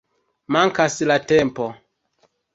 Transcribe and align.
Mankas 0.55 0.95
la 1.11 1.19
tempo. 1.33 1.69